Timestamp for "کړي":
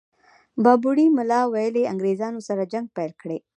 3.21-3.37